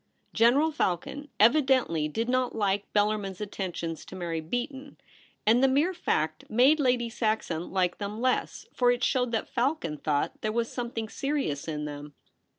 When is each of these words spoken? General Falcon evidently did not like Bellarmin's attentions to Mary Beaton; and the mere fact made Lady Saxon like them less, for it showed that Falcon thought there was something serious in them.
General 0.33 0.71
Falcon 0.71 1.29
evidently 1.39 2.07
did 2.07 2.27
not 2.27 2.55
like 2.55 2.91
Bellarmin's 2.91 3.39
attentions 3.39 4.03
to 4.05 4.15
Mary 4.15 4.41
Beaton; 4.41 4.97
and 5.45 5.63
the 5.63 5.67
mere 5.67 5.93
fact 5.93 6.43
made 6.49 6.79
Lady 6.79 7.07
Saxon 7.07 7.69
like 7.69 7.99
them 7.99 8.19
less, 8.19 8.65
for 8.73 8.89
it 8.89 9.03
showed 9.03 9.31
that 9.33 9.47
Falcon 9.53 9.97
thought 9.99 10.41
there 10.41 10.51
was 10.51 10.71
something 10.71 11.07
serious 11.07 11.67
in 11.67 11.85
them. 11.85 12.15